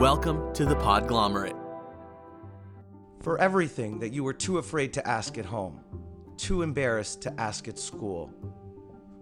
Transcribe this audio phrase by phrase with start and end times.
[0.00, 1.60] Welcome to the Podglomerate.
[3.20, 5.84] For everything that you were too afraid to ask at home,
[6.38, 8.32] too embarrassed to ask at school,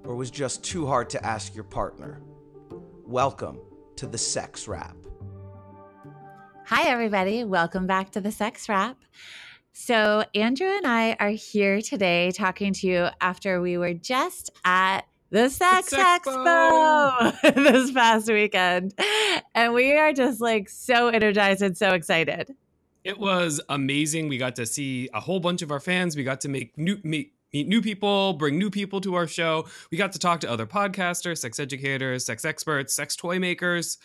[0.05, 2.23] or was just too hard to ask your partner,
[3.05, 3.59] welcome
[3.97, 4.95] to the Sex Wrap.
[6.67, 7.43] Hi, everybody.
[7.43, 8.99] Welcome back to the Sex Wrap.
[9.73, 15.01] So, Andrew and I are here today talking to you after we were just at
[15.31, 18.95] the Sex, Sex Expo this past weekend.
[19.55, 22.55] And we are just like so energized and so excited.
[23.05, 24.29] It was amazing.
[24.29, 26.17] We got to see a whole bunch of our fans.
[26.17, 29.67] We got to make new meet, meet new people, bring new people to our show.
[29.91, 33.99] We got to talk to other podcasters, sex educators, sex experts, sex toy makers.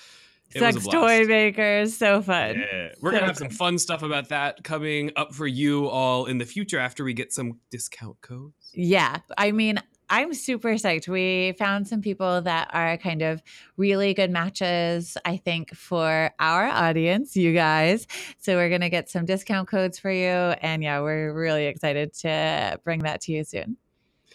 [0.55, 2.59] It Sex toy makers, so fun.
[2.59, 2.89] Yeah.
[3.01, 3.57] We're So gonna have some fun.
[3.57, 7.33] fun stuff about that coming up for you all in the future after we get
[7.33, 8.53] some discount codes.
[8.71, 9.17] Yeah.
[9.35, 9.79] I mean,
[10.09, 11.07] I'm super psyched.
[11.07, 13.41] We found some people that are kind of
[13.77, 18.07] really good matches, I think, for our audience, you guys.
[18.39, 20.27] So we're going to get some discount codes for you.
[20.27, 23.77] And yeah, we're really excited to bring that to you soon.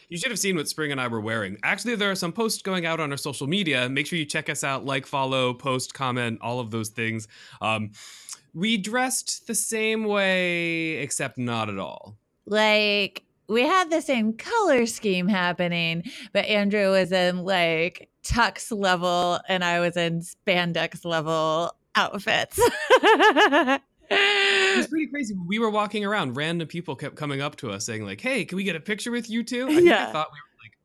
[0.09, 1.59] You should have seen what Spring and I were wearing.
[1.63, 3.91] Actually, there are some posts going out on our social media.
[3.91, 7.29] Make sure you check us out, like, follow, post, comment, all of those things.
[7.61, 7.91] Um,
[8.55, 12.17] we dressed the same way, except not at all.
[12.47, 19.41] Like, we had the same color scheme happening, but Andrew was in like tux level
[19.49, 22.59] and I was in spandex level outfits.
[22.59, 23.81] It
[24.77, 25.35] was pretty crazy.
[25.47, 28.57] We were walking around, random people kept coming up to us saying, like, hey, can
[28.57, 29.67] we get a picture with you two?
[29.69, 30.09] I Yeah.
[30.09, 30.39] I thought we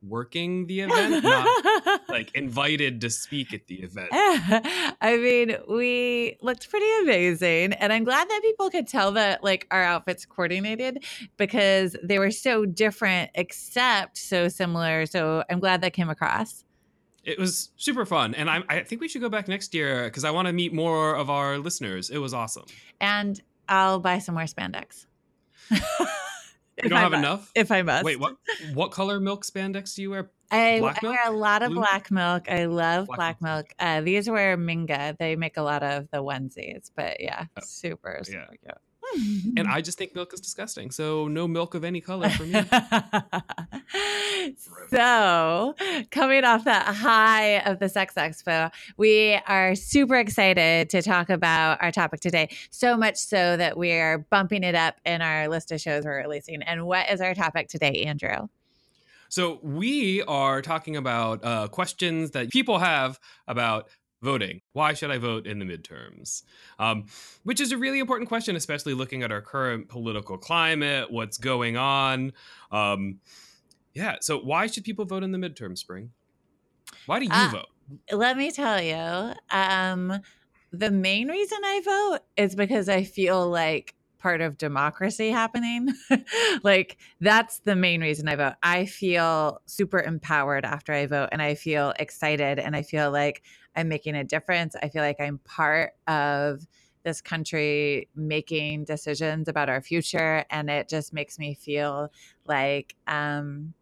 [0.08, 4.10] working the event, not like invited to speak at the event.
[4.12, 7.74] I mean, we looked pretty amazing.
[7.74, 11.04] And I'm glad that people could tell that like our outfits coordinated
[11.38, 15.06] because they were so different, except so similar.
[15.06, 16.64] So I'm glad that came across.
[17.24, 18.36] It was super fun.
[18.36, 20.74] And I, I think we should go back next year because I want to meet
[20.74, 22.10] more of our listeners.
[22.10, 22.66] It was awesome.
[23.00, 25.06] And I'll buy some more spandex.
[26.84, 27.52] You don't have enough?
[27.56, 28.04] If I must.
[28.06, 28.36] Wait, what
[28.74, 30.32] what color milk spandex do you wear?
[30.52, 31.80] I, I wear a lot of Blue?
[31.80, 32.50] black milk.
[32.50, 33.56] I love Black black, milk.
[33.70, 33.74] milk.
[33.80, 35.18] Uh, these were Minga.
[35.18, 38.46] They make a lot of the onesies, but yeah, Oh, super, super yeah.
[38.48, 38.78] cute.
[39.58, 40.92] And I just think milk is disgusting.
[40.92, 42.54] So no milk of any color for me.
[44.90, 45.76] so,
[46.12, 51.82] coming off that high of the Sex Expo, we are super excited to talk about
[51.82, 52.50] our topic today.
[52.70, 56.18] So much so that we are bumping it up in our list of shows we're
[56.18, 56.62] releasing.
[56.64, 58.48] And what is our topic today, Andrew?
[59.30, 63.90] So we are talking about uh, questions that people have about
[64.24, 64.62] voting.
[64.72, 66.44] Why should I vote in the midterms?
[66.80, 67.06] Um,
[67.44, 71.78] which is a really important question, especially looking at our current political climate, what's going
[71.78, 72.34] on.
[72.72, 73.20] Um,
[73.94, 74.16] yeah.
[74.22, 76.12] So why should people vote in the midterm, Spring?
[77.06, 77.68] Why do you Uh, vote?
[78.12, 80.22] Let me tell you, um,
[80.72, 85.90] the main reason I vote is because I feel like part of democracy happening.
[86.64, 88.54] like that's the main reason I vote.
[88.64, 93.44] I feel super empowered after I vote and I feel excited and I feel like
[93.76, 94.78] I'm making a difference.
[94.82, 96.66] I feel like I'm part of
[97.04, 102.10] this country making decisions about our future and it just makes me feel
[102.48, 103.74] like um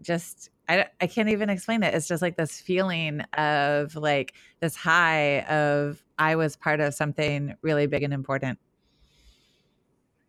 [0.00, 1.92] just I, I can't even explain it.
[1.92, 7.56] It's just like this feeling of like this high of I was part of something
[7.62, 8.60] really big and important.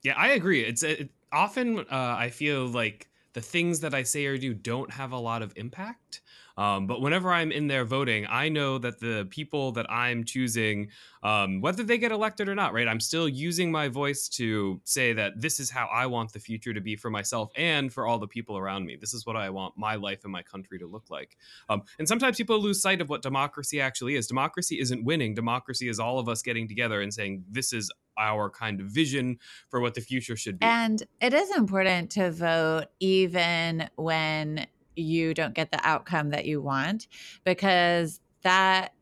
[0.05, 0.63] Yeah, I agree.
[0.63, 4.91] It's it, often uh, I feel like the things that I say or do don't
[4.91, 6.21] have a lot of impact.
[6.57, 10.89] Um, but whenever I'm in there voting, I know that the people that I'm choosing,
[11.21, 15.11] um, whether they get elected or not, right, I'm still using my voice to say
[15.13, 18.19] that this is how I want the future to be for myself and for all
[18.19, 18.95] the people around me.
[18.95, 21.37] This is what I want my life and my country to look like.
[21.69, 24.27] Um, and sometimes people lose sight of what democracy actually is.
[24.27, 25.33] Democracy isn't winning.
[25.33, 29.37] Democracy is all of us getting together and saying, this is our kind of vision
[29.69, 30.65] for what the future should be.
[30.65, 36.61] And it is important to vote even when you don't get the outcome that you
[36.61, 37.07] want
[37.43, 38.93] because that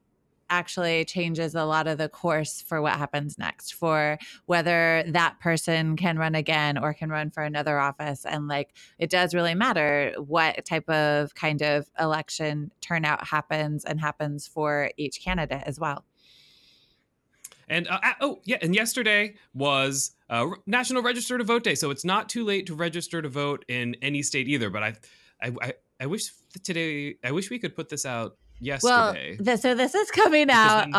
[0.49, 5.95] actually changes a lot of the course for what happens next for whether that person
[5.95, 10.13] can run again or can run for another office and like it does really matter
[10.17, 16.05] what type of kind of election turnout happens and happens for each candidate as well
[17.69, 22.05] And uh, oh yeah, and yesterday was uh, National Register to Vote Day, so it's
[22.05, 24.69] not too late to register to vote in any state either.
[24.69, 24.93] But I,
[25.41, 25.73] I,
[26.03, 26.31] I, wish
[26.63, 28.35] today, I wish we could put this out
[28.83, 29.37] Well, yesterday.
[29.37, 30.93] th- so this is coming out then-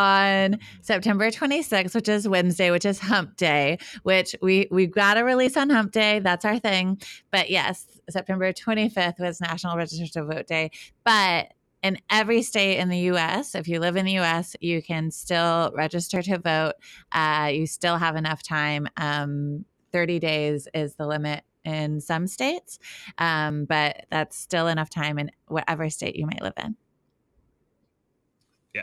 [0.54, 5.20] on September 26th, which is Wednesday, which is Hump Day, which we we got to
[5.20, 6.20] release on Hump Day.
[6.20, 7.02] That's our thing.
[7.30, 10.70] But yes, September 25th was National Register to Vote Day.
[11.04, 11.52] But
[11.82, 15.70] in every state in the US, if you live in the US, you can still
[15.76, 16.72] register to vote.
[17.12, 18.88] Uh, you still have enough time.
[18.96, 22.78] Um, 30 days is the limit in some states,
[23.18, 26.76] um, but that's still enough time in whatever state you might live in.
[28.74, 28.82] Yeah.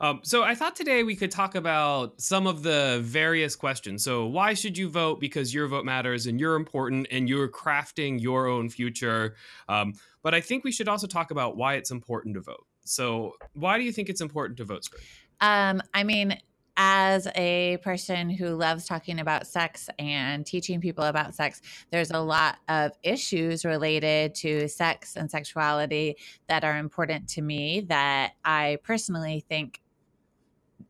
[0.00, 4.04] Um, so I thought today we could talk about some of the various questions.
[4.04, 5.18] So why should you vote?
[5.18, 9.34] Because your vote matters and you're important and you're crafting your own future.
[9.68, 12.66] Um, but I think we should also talk about why it's important to vote.
[12.84, 15.02] So why do you think it's important to vote, Spring?
[15.40, 16.38] Um, I mean,
[16.82, 21.60] as a person who loves talking about sex and teaching people about sex,
[21.90, 26.16] there's a lot of issues related to sex and sexuality
[26.48, 29.82] that are important to me that I personally think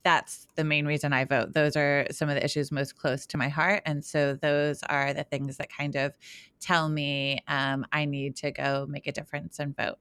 [0.04, 1.54] that's the main reason I vote.
[1.54, 3.82] Those are some of the issues most close to my heart.
[3.84, 6.16] And so those are the things that kind of
[6.60, 9.98] tell me um, I need to go make a difference and vote.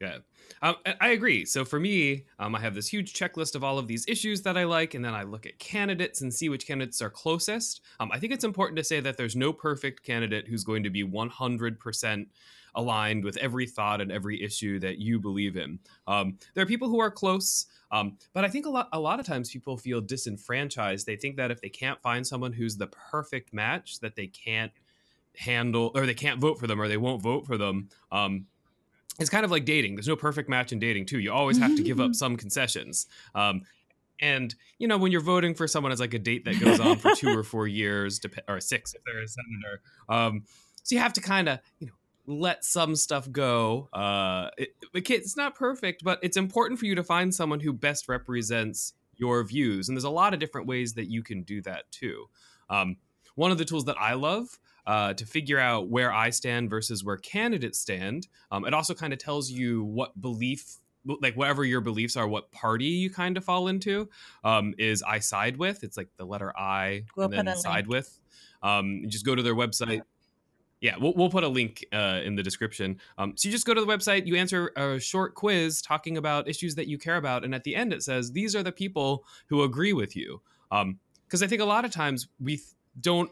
[0.00, 0.18] Yeah.
[0.62, 1.44] Um, I agree.
[1.44, 4.56] So for me, um, I have this huge checklist of all of these issues that
[4.56, 7.80] I like, and then I look at candidates and see which candidates are closest.
[7.98, 10.90] Um, I think it's important to say that there's no perfect candidate who's going to
[10.90, 12.26] be 100%
[12.76, 15.80] aligned with every thought and every issue that you believe in.
[16.06, 19.18] Um, there are people who are close, um, but I think a lot a lot
[19.18, 21.06] of times people feel disenfranchised.
[21.06, 24.72] They think that if they can't find someone who's the perfect match, that they can't
[25.36, 27.88] handle or they can't vote for them or they won't vote for them.
[28.12, 28.46] Um,
[29.18, 29.96] it's kind of like dating.
[29.96, 31.18] There's no perfect match in dating too.
[31.18, 33.06] You always have to give up some concessions.
[33.34, 33.62] Um,
[34.20, 36.98] and you know when you're voting for someone as like a date that goes on
[36.98, 39.80] for two or four years, or six if they're a senator.
[40.08, 40.44] Um,
[40.82, 41.92] so you have to kind of you know
[42.26, 43.88] let some stuff go.
[43.92, 48.08] Uh, it, it's not perfect, but it's important for you to find someone who best
[48.08, 49.88] represents your views.
[49.88, 52.28] And there's a lot of different ways that you can do that too.
[52.70, 52.96] Um,
[53.34, 57.04] one of the tools that I love uh, to figure out where I stand versus
[57.04, 58.26] where candidates stand.
[58.50, 60.78] Um, it also kind of tells you what belief,
[61.20, 64.08] like whatever your beliefs are, what party you kind of fall into.
[64.42, 65.84] Um, is I side with?
[65.84, 67.88] It's like the letter I we'll and then side link.
[67.88, 68.18] with.
[68.62, 70.00] Um, you just go to their website.
[70.80, 72.98] Yeah, we'll, we'll put a link uh, in the description.
[73.18, 76.48] Um, so you just go to the website, you answer a short quiz talking about
[76.48, 79.24] issues that you care about, and at the end it says these are the people
[79.48, 80.40] who agree with you.
[80.70, 82.60] Because um, I think a lot of times we
[83.00, 83.30] don't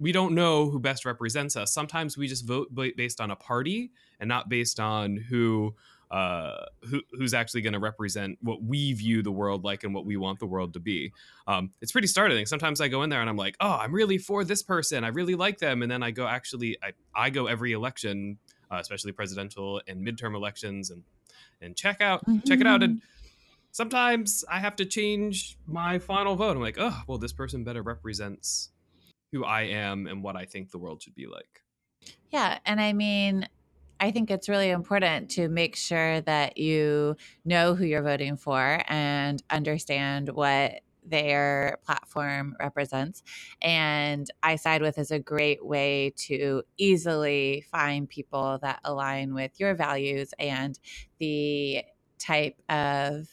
[0.00, 1.72] we don't know who best represents us.
[1.72, 5.74] Sometimes we just vote based on a party and not based on who
[6.10, 10.04] uh, who, who's actually going to represent what we view the world like and what
[10.04, 11.12] we want the world to be.
[11.46, 12.46] Um, it's pretty startling.
[12.46, 15.04] Sometimes I go in there and I'm like, oh, I'm really for this person.
[15.04, 15.82] I really like them.
[15.82, 18.38] And then I go actually, I, I go every election,
[18.72, 21.04] uh, especially presidential and midterm elections, and
[21.60, 22.40] and check out mm-hmm.
[22.40, 22.82] check it out.
[22.82, 23.02] And
[23.70, 26.56] sometimes I have to change my final vote.
[26.56, 28.70] I'm like, oh, well, this person better represents
[29.32, 31.62] who I am and what I think the world should be like.
[32.30, 32.58] Yeah.
[32.64, 33.48] And I mean,
[34.00, 38.82] I think it's really important to make sure that you know who you're voting for
[38.88, 43.22] and understand what their platform represents.
[43.60, 49.58] And I Side With is a great way to easily find people that align with
[49.60, 50.78] your values and
[51.18, 51.84] the
[52.18, 53.28] type of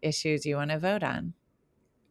[0.00, 1.34] issues you want to vote on.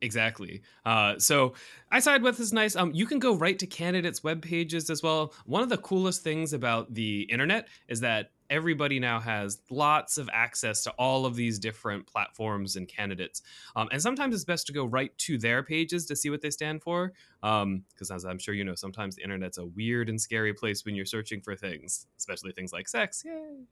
[0.02, 0.62] Exactly.
[0.86, 1.54] Uh, so
[1.92, 2.76] I side with is nice.
[2.76, 5.34] Um, you can go right to candidates' web pages as well.
[5.46, 10.30] One of the coolest things about the internet is that everybody now has lots of
[10.32, 13.42] access to all of these different platforms and candidates.
[13.76, 16.52] Um, and sometimes it's best to go right to their pages to see what they
[16.52, 17.14] stand for.
[17.42, 17.64] Because
[18.12, 20.96] um, as I'm sure you know, sometimes the internet's a weird and scary place when
[20.96, 23.24] you're searching for things, especially things like sex.
[23.26, 23.66] Yay.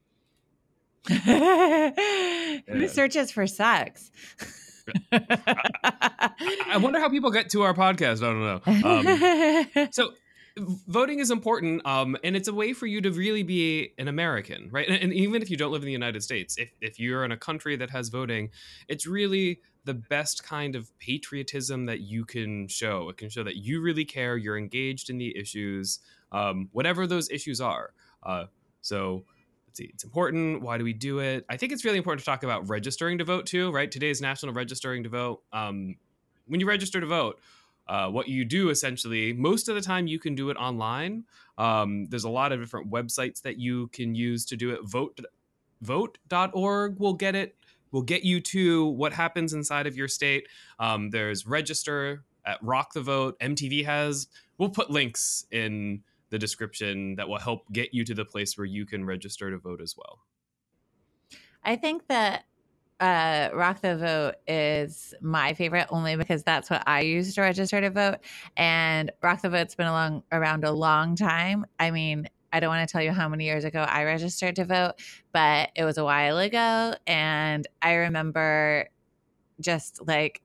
[2.68, 4.10] Who searches for sex?
[5.12, 8.22] I, wonder how people get to our podcast.
[8.22, 9.78] I don't know.
[9.78, 10.12] Um, so
[10.58, 14.70] voting is important um, and it's a way for you to really be an american
[14.72, 17.26] right and, and, even if you don't live in the united states if, if you're
[17.26, 18.50] in a country that has voting
[18.88, 23.58] it's really the best kind of patriotism that you can show it can show that
[23.58, 26.00] you really care you're engaged in the issues
[26.32, 27.92] um, whatever those issues are
[28.24, 28.46] uh,
[28.82, 29.26] so
[29.80, 30.62] let's it's important.
[30.62, 31.46] Why do we do it?
[31.50, 33.92] I think it's really important to talk about registering to vote too, right?
[33.92, 35.42] Today's National Registering to Vote.
[35.52, 35.96] Um,
[36.48, 37.40] when you register to vote,
[37.88, 41.26] uh, what you do essentially, most of the time you can do it online.
[41.58, 44.84] Um, there's a lot of different websites that you can use to do it.
[44.84, 45.20] Vote
[45.82, 47.56] vote.org will get it
[47.92, 50.48] will get you to what happens inside of your state.
[50.80, 53.40] Um, there's register at Rock the Vote.
[53.40, 54.28] MTV has.
[54.58, 58.66] We'll put links in the description that will help get you to the place where
[58.66, 60.20] you can register to vote as well.
[61.64, 62.46] I think that
[63.00, 67.82] uh, Rock the Vote is my favorite only because that's what I use to register
[67.82, 68.18] to vote.
[68.56, 71.66] And Rock the Vote's been along around a long time.
[71.80, 74.66] I mean, I don't want to tell you how many years ago I registered to
[74.66, 74.94] vote,
[75.34, 76.94] but it was a while ago.
[77.06, 78.88] And I remember
[79.60, 80.42] just like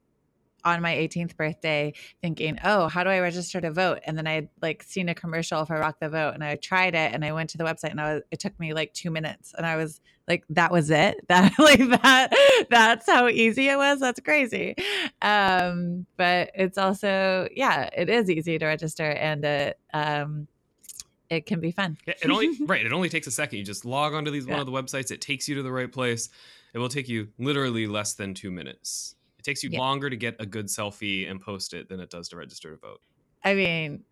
[0.65, 4.01] on my 18th birthday thinking, oh, how do I register to vote?
[4.05, 6.95] And then I had like seen a commercial for Rock the Vote and I tried
[6.95, 9.11] it and I went to the website and I was, it took me like two
[9.11, 11.17] minutes and I was like, that was it.
[11.29, 14.01] That like that, that's how easy it was.
[14.01, 14.75] That's crazy.
[15.23, 20.49] Um, but it's also, yeah, it is easy to register and it, um,
[21.31, 21.97] it can be fun.
[22.07, 22.85] It only right.
[22.85, 23.61] It only takes a second.
[23.61, 24.53] You just log onto these yeah.
[24.53, 25.11] one of the websites.
[25.11, 26.29] It takes you to the right place.
[26.75, 29.15] It will take you literally less than two minutes.
[29.41, 29.79] It takes you yeah.
[29.79, 32.77] longer to get a good selfie and post it than it does to register to
[32.77, 33.01] vote.
[33.43, 34.05] I mean,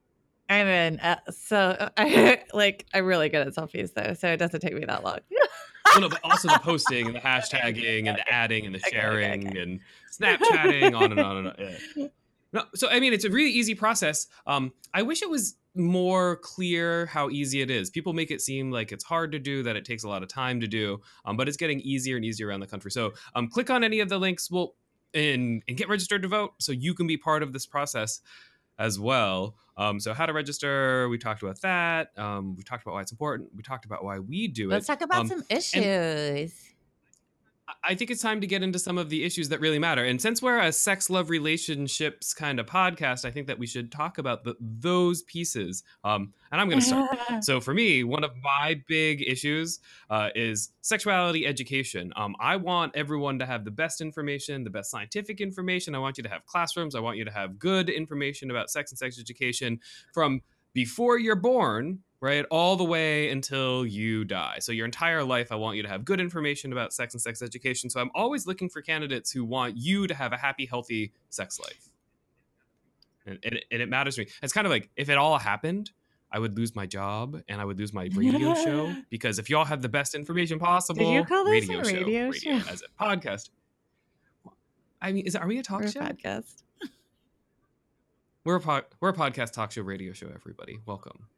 [0.49, 4.61] I'm in uh, so I like I'm really good at selfies though, so it doesn't
[4.61, 5.18] take me that long.
[5.92, 9.49] well, no, but also the posting and the hashtagging and the adding and the sharing
[9.49, 9.61] okay, okay.
[9.61, 9.80] and
[10.11, 11.54] Snapchatting on and on and on.
[11.94, 12.06] Yeah.
[12.54, 14.28] No, so I mean, it's a really easy process.
[14.47, 17.90] Um, I wish it was more clear how easy it is.
[17.90, 20.30] People make it seem like it's hard to do, that it takes a lot of
[20.30, 22.90] time to do, um, but it's getting easier and easier around the country.
[22.90, 24.50] So um, click on any of the links.
[24.50, 24.75] We'll
[25.14, 28.20] and, and get registered to vote so you can be part of this process
[28.78, 29.56] as well.
[29.76, 32.10] Um, so how to register, we talked about that.
[32.18, 33.50] Um, we talked about why it's important.
[33.54, 34.92] We talked about why we do Let's it.
[34.92, 36.52] Let's talk about um, some issues.
[37.84, 40.04] I think it's time to get into some of the issues that really matter.
[40.04, 43.92] And since we're a sex love relationships kind of podcast, I think that we should
[43.92, 45.82] talk about the, those pieces.
[46.04, 47.10] Um, and I'm going to start.
[47.44, 52.12] so for me, one of my big issues uh, is sexuality education.
[52.16, 55.94] Um, I want everyone to have the best information, the best scientific information.
[55.94, 56.94] I want you to have classrooms.
[56.94, 59.80] I want you to have good information about sex and sex education
[60.12, 60.40] from
[60.72, 62.44] before you're born right?
[62.50, 64.56] All the way until you die.
[64.60, 67.42] So your entire life, I want you to have good information about sex and sex
[67.42, 67.90] education.
[67.90, 71.60] So I'm always looking for candidates who want you to have a happy, healthy sex
[71.60, 71.88] life.
[73.26, 74.28] And, and, it, and it matters to me.
[74.42, 75.90] It's kind of like if it all happened,
[76.30, 79.64] I would lose my job and I would lose my radio show because if y'all
[79.64, 82.82] have the best information possible, Did you call this radio, a radio show, radio as
[82.82, 83.50] a podcast.
[85.00, 86.00] I mean, is are we a talk we're show?
[86.00, 86.62] A podcast.
[88.44, 90.28] we're a pod, we're a podcast talk show radio show.
[90.34, 91.28] Everybody, welcome.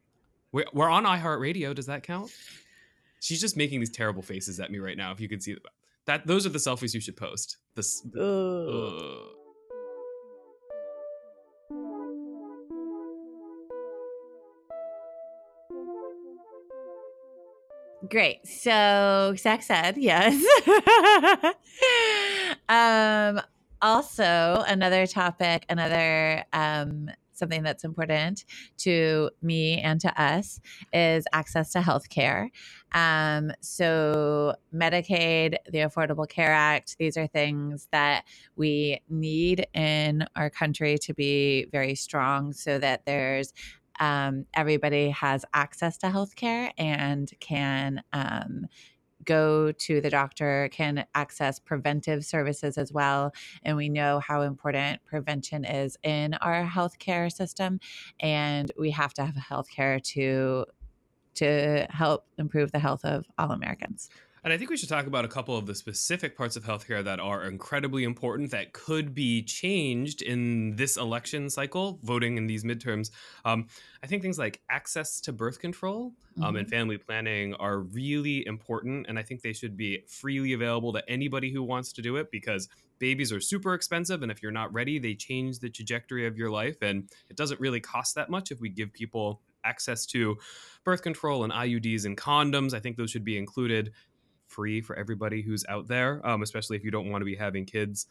[0.53, 1.75] We're, we're on iHeartRadio.
[1.75, 2.31] Does that count?
[3.21, 5.13] She's just making these terrible faces at me right now.
[5.13, 5.57] If you could see
[6.07, 7.59] that, those are the selfies you should post.
[7.75, 8.05] This.
[8.17, 9.37] Uh.
[18.09, 18.45] Great.
[18.47, 20.43] So sex ed, yes.
[22.69, 23.41] um,
[23.83, 28.45] also another topic, another um, something that's important
[28.79, 30.61] to me and to us
[30.93, 32.51] is access to health care.
[32.93, 40.51] Um, so, Medicaid, the Affordable Care Act, these are things that we need in our
[40.51, 43.53] country to be very strong so that there's
[44.01, 48.67] um, everybody has access to health care and can um,
[49.31, 53.33] go to the doctor, can access preventive services as well.
[53.63, 57.79] And we know how important prevention is in our healthcare system.
[58.19, 60.67] And we have to have healthcare to
[61.37, 64.11] to help improve the health of all Americans.
[64.43, 67.05] And I think we should talk about a couple of the specific parts of healthcare
[67.05, 72.65] that are incredibly important that could be changed in this election cycle, voting in these
[72.65, 73.11] midterms.
[73.45, 73.67] Um,
[74.03, 76.57] I think things like access to birth control um, mm-hmm.
[76.57, 79.07] and family planning are really important.
[79.09, 82.31] And I think they should be freely available to anybody who wants to do it
[82.31, 82.69] because
[82.99, 84.23] babies are super expensive.
[84.23, 86.81] And if you're not ready, they change the trajectory of your life.
[86.81, 90.39] And it doesn't really cost that much if we give people access to
[90.85, 92.75] birth control and IUDs and condoms.
[92.75, 93.93] I think those should be included
[94.51, 97.65] free for everybody who's out there, um, especially if you don't want to be having
[97.65, 98.07] kids.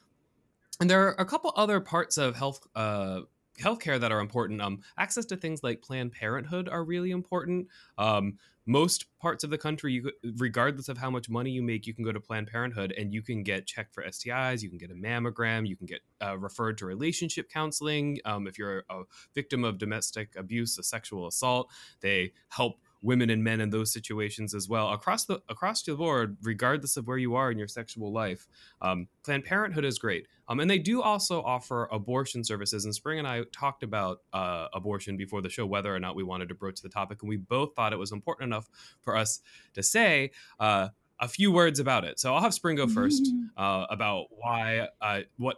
[0.79, 3.22] And there are a couple other parts of health uh,
[3.60, 4.62] healthcare that are important.
[4.62, 7.67] Um, access to things like Planned Parenthood are really important.
[7.98, 11.93] Um, most parts of the country, you, regardless of how much money you make, you
[11.93, 14.62] can go to Planned Parenthood and you can get checked for STIs.
[14.62, 15.67] You can get a mammogram.
[15.67, 18.19] You can get uh, referred to relationship counseling.
[18.25, 19.01] Um, if you're a
[19.34, 24.53] victim of domestic abuse, a sexual assault, they help women and men in those situations
[24.53, 28.12] as well across the across the board regardless of where you are in your sexual
[28.12, 28.48] life
[28.82, 33.20] um, planned parenthood is great um, and they do also offer abortion services and spring
[33.20, 36.56] and i talked about uh, abortion before the show whether or not we wanted to
[36.56, 38.68] broach the topic and we both thought it was important enough
[39.01, 39.41] for us
[39.74, 40.89] to say uh,
[41.20, 43.44] a few words about it so i'll have spring go 1st mm-hmm.
[43.58, 45.58] uh, about why uh, what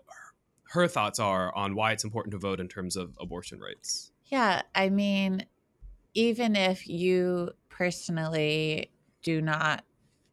[0.70, 4.62] her thoughts are on why it's important to vote in terms of abortion rights yeah
[4.76, 5.46] i mean
[6.14, 8.92] even if you personally
[9.24, 9.84] do not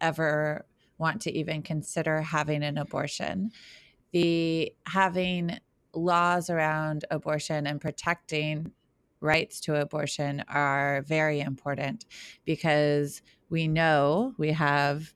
[0.00, 0.66] ever
[0.98, 3.50] want to even consider having an abortion,
[4.12, 5.58] the having
[5.94, 8.72] laws around abortion and protecting
[9.20, 12.04] rights to abortion are very important
[12.44, 15.12] because we know we have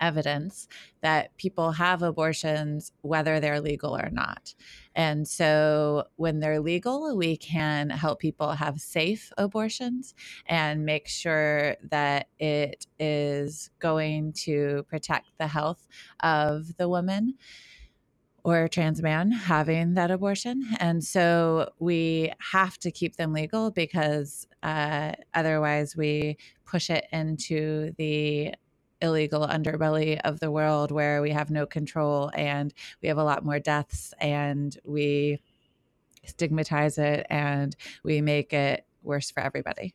[0.00, 0.68] evidence
[1.00, 4.54] that people have abortions whether they're legal or not.
[4.94, 10.14] And so when they're legal, we can help people have safe abortions
[10.46, 15.86] and make sure that it is going to protect the health
[16.20, 17.34] of the woman
[18.44, 20.64] or trans man having that abortion.
[20.80, 27.92] And so we have to keep them legal because uh, otherwise we push it into
[27.98, 28.54] the
[29.00, 33.44] illegal underbelly of the world where we have no control and we have a lot
[33.44, 35.40] more deaths and we
[36.24, 39.94] stigmatize it and we make it worse for everybody.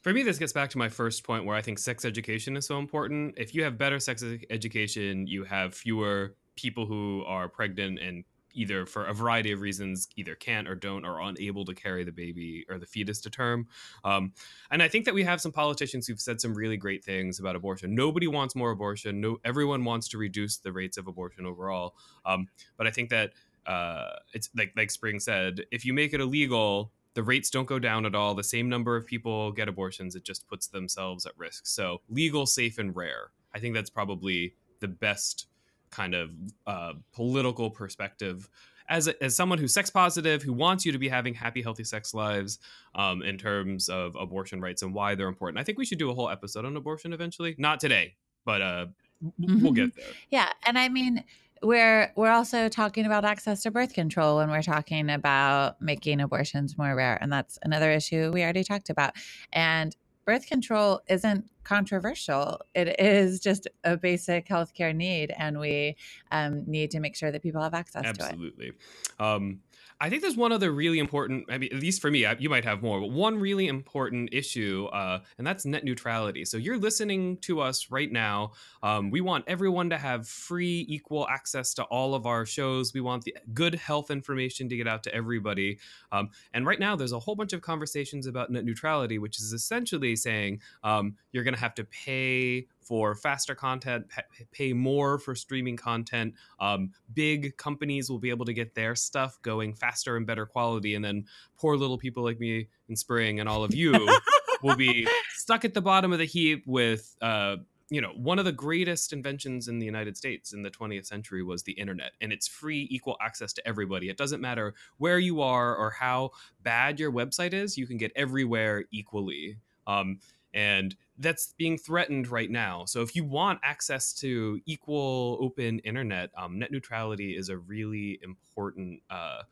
[0.00, 2.66] For me, this gets back to my first point where I think sex education is
[2.66, 3.34] so important.
[3.36, 8.24] If you have better sex education, you have fewer people who are pregnant and
[8.56, 12.12] either for a variety of reasons either can't or don't or unable to carry the
[12.12, 13.66] baby or the fetus to term.
[14.04, 14.32] Um,
[14.70, 17.56] and i think that we have some politicians who've said some really great things about
[17.56, 17.94] abortion.
[17.94, 19.20] Nobody wants more abortion.
[19.20, 21.94] No everyone wants to reduce the rates of abortion overall.
[22.24, 23.32] Um, but i think that
[23.66, 27.78] uh, it's like like spring said if you make it illegal the rates don't go
[27.78, 28.34] down at all.
[28.34, 31.66] The same number of people get abortions it just puts themselves at risk.
[31.66, 33.30] So legal safe and rare.
[33.54, 35.46] I think that's probably the best
[35.90, 36.30] kind of
[36.66, 38.48] uh, political perspective.
[38.88, 41.82] As, a, as someone who's sex positive who wants you to be having happy healthy
[41.82, 42.60] sex lives
[42.94, 46.08] um, in terms of abortion rights and why they're important i think we should do
[46.08, 47.56] a whole episode on abortion eventually.
[47.58, 48.14] Not today
[48.44, 48.86] but uh,
[49.24, 49.60] mm-hmm.
[49.60, 50.04] we'll get there.
[50.30, 51.24] Yeah and i mean
[51.62, 56.76] we're we're also talking about access to birth control when we're talking about making abortions
[56.78, 59.14] more rare and that's another issue we already talked about.
[59.52, 62.60] And birth control isn't controversial.
[62.74, 65.96] It is just a basic healthcare need, and we
[66.30, 68.66] um, need to make sure that people have access Absolutely.
[68.66, 68.76] to it.
[69.18, 69.46] Absolutely.
[69.46, 69.60] Um,
[70.00, 72.64] I think there's one other really important, I mean, at least for me, you might
[72.64, 76.44] have more, but one really important issue, uh, and that's net neutrality.
[76.44, 78.52] So you're listening to us right now.
[78.82, 82.92] Um, we want everyone to have free, equal access to all of our shows.
[82.92, 85.78] We want the good health information to get out to everybody.
[86.12, 89.52] Um, and right now, there's a whole bunch of conversations about net neutrality, which is
[89.52, 94.06] essentially saying um, you're going to have to pay for faster content,
[94.52, 96.34] pay more for streaming content.
[96.60, 100.94] Um, big companies will be able to get their stuff going faster and better quality,
[100.94, 101.24] and then
[101.58, 104.08] poor little people like me in spring and all of you
[104.62, 107.16] will be stuck at the bottom of the heap with.
[107.20, 107.56] Uh,
[107.88, 111.44] you know, one of the greatest inventions in the United States in the 20th century
[111.44, 114.08] was the internet, and it's free, equal access to everybody.
[114.08, 116.32] It doesn't matter where you are or how
[116.64, 119.58] bad your website is, you can get everywhere equally.
[119.86, 120.18] Um,
[120.52, 122.84] and that's being threatened right now.
[122.84, 128.18] So if you want access to equal open internet, um, net neutrality is a really
[128.22, 129.42] important uh,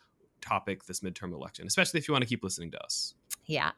[0.41, 3.15] topic this midterm election, especially if you want to keep listening to us.
[3.47, 3.73] Yeah.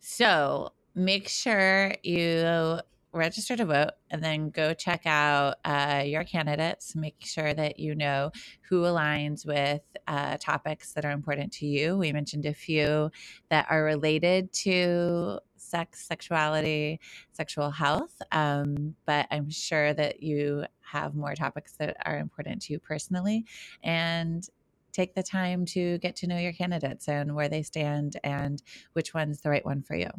[0.00, 2.80] So make sure you
[3.12, 6.94] register to vote and then go check out uh, your candidates.
[6.94, 8.30] Make sure that you know
[8.68, 11.96] who aligns with uh, topics that are important to you.
[11.96, 13.10] We mentioned a few
[13.48, 17.00] that are related to sex, sexuality,
[17.32, 18.20] sexual health.
[18.32, 23.44] Um, but I'm sure that you have more topics that are important to you personally.
[23.82, 24.48] And
[24.92, 28.62] take the time to get to know your candidates and where they stand and
[28.94, 30.10] which one's the right one for you.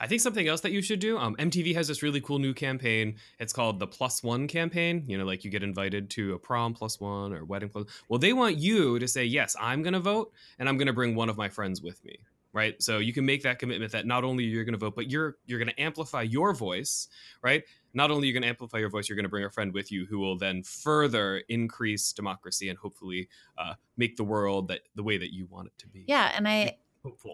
[0.00, 1.18] I think something else that you should do.
[1.18, 3.16] Um, MTV has this really cool new campaign.
[3.38, 5.04] It's called the Plus One campaign.
[5.06, 7.86] You know, like you get invited to a prom plus one or wedding plus.
[8.08, 10.92] Well, they want you to say yes, I'm going to vote, and I'm going to
[10.92, 12.16] bring one of my friends with me
[12.52, 12.80] right?
[12.82, 15.36] So you can make that commitment that not only you're going to vote but you're
[15.46, 17.08] you're going to amplify your voice
[17.42, 17.62] right?
[17.94, 19.90] Not only you're going to amplify your voice you're going to bring a friend with
[19.92, 25.02] you who will then further increase democracy and hopefully uh, make the world that the
[25.02, 26.04] way that you want it to be.
[26.06, 26.76] Yeah and i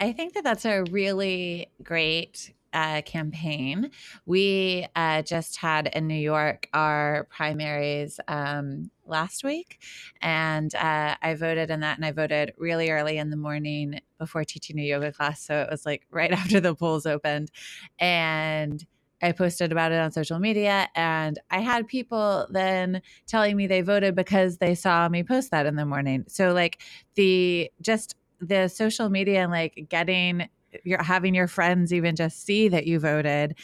[0.00, 3.90] i think that that's a really great uh, campaign.
[4.26, 9.80] We uh, just had in New York our primaries um, last week,
[10.20, 14.44] and uh, I voted in that, and I voted really early in the morning before
[14.44, 17.50] teaching a yoga class, so it was like right after the polls opened,
[17.98, 18.84] and.
[19.20, 23.80] I posted about it on social media and I had people then telling me they
[23.80, 26.24] voted because they saw me post that in the morning.
[26.28, 26.80] So like
[27.16, 30.48] the just the social media and like getting
[30.84, 33.56] you're having your friends even just see that you voted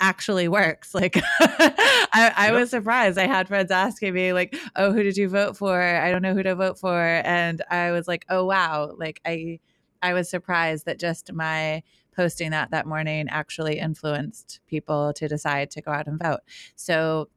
[0.00, 0.94] actually works.
[0.98, 2.54] Like I, I yep.
[2.54, 3.18] was surprised.
[3.18, 6.34] I had friends asking me like, "Oh, who did you vote for?" I don't know
[6.34, 9.60] who to vote for, and I was like, "Oh wow!" Like I,
[10.02, 11.82] I was surprised that just my
[12.16, 16.40] posting that that morning actually influenced people to decide to go out and vote.
[16.74, 17.28] So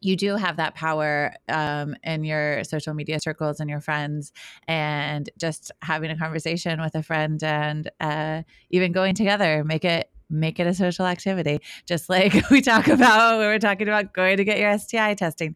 [0.00, 4.32] you do have that power um, in your social media circles and your friends
[4.68, 10.10] and just having a conversation with a friend and uh, even going together make it
[10.30, 14.36] make it a social activity just like we talk about we were talking about going
[14.36, 15.54] to get your sti testing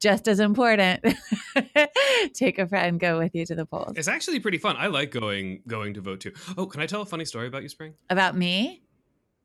[0.00, 1.02] just as important
[2.34, 4.76] take a friend go with you to the polls It's actually pretty fun.
[4.78, 6.32] I like going going to vote too.
[6.58, 7.94] Oh, can I tell a funny story about you, Spring?
[8.10, 8.82] about me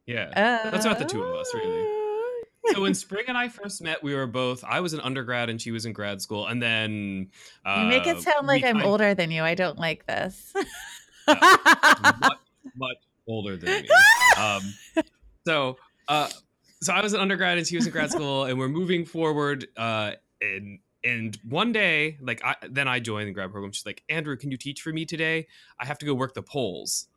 [0.06, 0.30] Yeah.
[0.70, 1.82] That's about the two of us, really.
[1.82, 4.64] Uh, so when Spring and I first met, we were both.
[4.64, 7.30] I was an undergrad and she was in grad school, and then
[7.66, 10.54] uh, you make it sound like i'm older than you i don't like this
[11.28, 12.40] much,
[12.76, 12.98] much
[13.32, 13.90] older than me.
[14.38, 14.74] Um,
[15.46, 16.30] so, uh,
[16.82, 19.68] so I was an undergrad and she was in grad school, and we're moving forward.
[19.78, 23.72] Uh, and and one day, like, I, then I joined the grad program.
[23.72, 25.48] She's like, Andrew, can you teach for me today?
[25.80, 27.08] I have to go work the polls.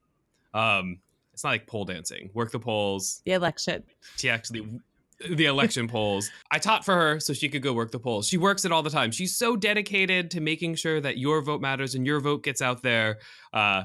[0.54, 1.00] Um,
[1.32, 2.30] it's not like pole dancing.
[2.32, 3.20] Work the polls.
[3.24, 3.82] the election
[4.16, 4.80] She actually
[5.28, 6.30] the election polls.
[6.50, 8.28] I taught for her so she could go work the polls.
[8.28, 9.10] She works it all the time.
[9.10, 12.82] She's so dedicated to making sure that your vote matters and your vote gets out
[12.82, 13.18] there.
[13.52, 13.84] Uh,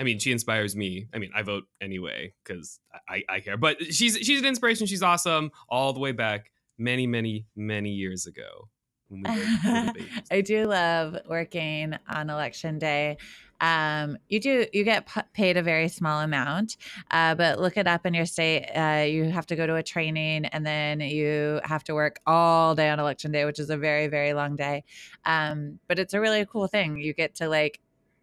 [0.00, 1.08] I mean, she inspires me.
[1.14, 3.56] I mean, I vote anyway because I, I care.
[3.56, 4.86] But she's she's an inspiration.
[4.86, 8.68] She's awesome all the way back many, many, many years ago.
[9.08, 10.22] When we were little babies.
[10.30, 13.18] I do love working on election day.
[13.60, 16.76] Um, you do you get p- paid a very small amount,
[17.12, 18.68] uh, but look it up in your state.
[18.74, 22.74] Uh, you have to go to a training, and then you have to work all
[22.74, 24.82] day on election day, which is a very very long day.
[25.24, 26.96] Um, but it's a really cool thing.
[26.98, 27.78] You get to like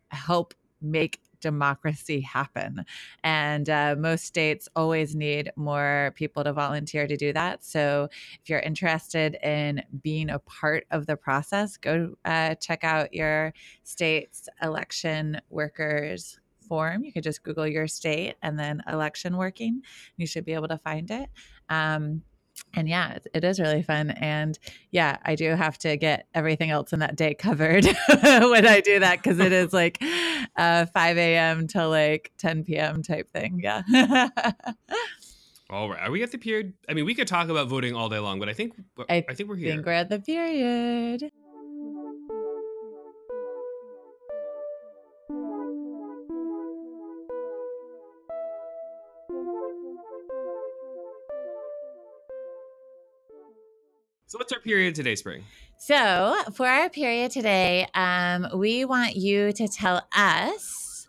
[0.10, 2.86] help make democracy happen.
[3.24, 7.64] And uh, most states always need more people to volunteer to do that.
[7.64, 8.10] So
[8.42, 13.54] if you're interested in being a part of the process, go uh, check out your
[13.84, 17.04] state's election workers form.
[17.04, 19.82] You could just Google your state and then election working.
[20.18, 21.30] You should be able to find it.
[21.68, 22.22] Um,
[22.74, 24.12] and yeah, it, it is really fun.
[24.12, 24.58] And
[24.92, 29.00] yeah, I do have to get everything else in that day covered when I do
[29.00, 30.02] that because it is like
[30.56, 31.68] uh, 5 a.m.
[31.68, 33.04] to like 10 p.m.
[33.04, 33.62] type thing.
[33.64, 33.82] Yeah.
[35.70, 36.74] all right, are we at the period?
[36.88, 38.74] I mean, we could talk about voting all day long, but I think
[39.10, 39.72] I, I think we're here.
[39.72, 41.32] I think we're at the period.
[54.40, 55.44] What's our period today, Spring?
[55.78, 61.08] So, for our period today, um, we want you to tell us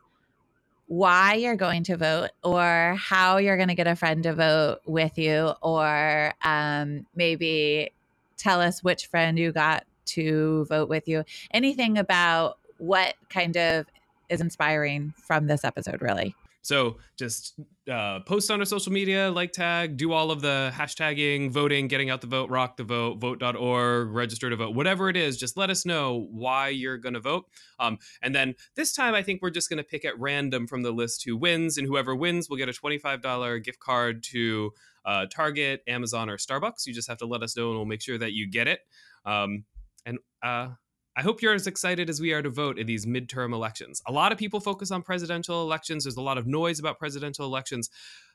[0.86, 4.80] why you're going to vote or how you're going to get a friend to vote
[4.84, 7.92] with you, or um, maybe
[8.36, 11.24] tell us which friend you got to vote with you.
[11.52, 13.86] Anything about what kind of
[14.28, 16.34] is inspiring from this episode, really.
[16.62, 17.58] So just
[17.90, 22.10] uh, post on our social media, like tag, do all of the hashtagging, voting, getting
[22.10, 25.70] out the vote, rock the vote, vote.org, register to vote, whatever it is, just let
[25.70, 27.46] us know why you're going to vote.
[27.78, 30.82] Um, and then this time, I think we're just going to pick at random from
[30.82, 34.72] the list who wins, and whoever wins will get a $25 gift card to
[35.06, 36.86] uh, Target, Amazon, or Starbucks.
[36.86, 38.80] You just have to let us know, and we'll make sure that you get it.
[39.24, 39.64] Um,
[40.04, 40.68] and uh,
[41.16, 44.00] I hope you're as excited as we are to vote in these midterm elections.
[44.06, 46.04] A lot of people focus on presidential elections.
[46.04, 47.90] There's a lot of noise about presidential elections,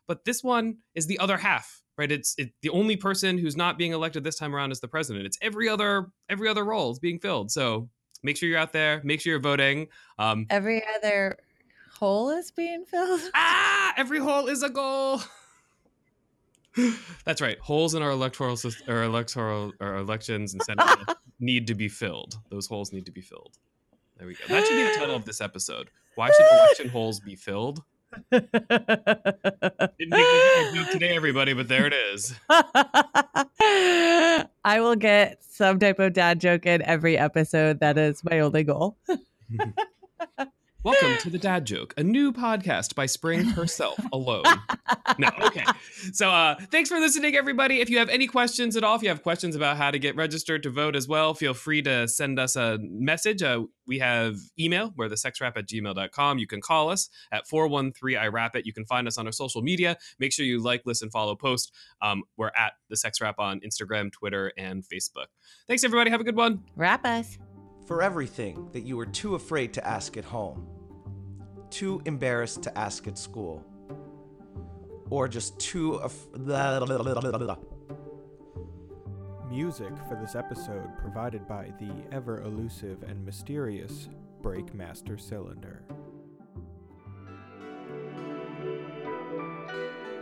[0.07, 2.11] but this one is the other half, right?
[2.11, 5.25] It's it, the only person who's not being elected this time around is the president.
[5.25, 7.49] It's every other every other role is being filled.
[7.51, 7.89] So
[8.23, 9.01] make sure you're out there.
[9.03, 9.87] Make sure you're voting.
[10.19, 11.37] Um, Every other
[11.97, 13.21] hole is being filled.
[13.33, 15.21] ah, every hole is a goal.
[17.25, 17.57] That's right.
[17.59, 20.87] Holes in our electoral system, our electoral, elections and senate
[21.39, 22.37] need to be filled.
[22.49, 23.57] Those holes need to be filled.
[24.17, 24.45] There we go.
[24.47, 25.89] That should be the title of this episode.
[26.15, 27.83] Why should election holes be filled?
[28.31, 28.51] Didn't
[29.99, 32.33] think today, everybody, but there it is.
[32.49, 34.47] I
[34.79, 37.81] will get some type of dad joke in every episode.
[37.81, 38.97] That is my only goal.
[40.85, 44.43] Welcome to the Dad Joke, a new podcast by Spring herself alone.
[45.17, 45.63] No, okay.
[46.13, 47.81] So, uh, thanks for listening, everybody.
[47.81, 50.15] If you have any questions at all, if you have questions about how to get
[50.15, 53.41] registered to vote as well, feel free to send us a message.
[53.41, 56.37] Uh, we have email, we're the sexrap at gmail.com.
[56.37, 58.67] You can call us at 413 I Rap It.
[58.67, 59.97] You can find us on our social media.
[60.19, 61.71] Make sure you like, listen, follow, post.
[61.99, 65.29] Um, we're at the Sex Wrap on Instagram, Twitter, and Facebook.
[65.67, 66.11] Thanks, everybody.
[66.11, 66.63] Have a good one.
[66.75, 67.39] Wrap us.
[67.87, 70.67] For everything that you were too afraid to ask at home,
[71.69, 73.63] too embarrassed to ask at school,
[75.09, 75.95] or just too.
[75.95, 76.27] Af-
[79.49, 84.09] Music for this episode provided by the ever elusive and mysterious
[84.41, 85.83] Breakmaster Cylinder.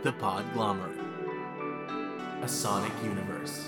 [0.02, 1.00] The Podglomerate.
[2.42, 3.64] A sonic universe.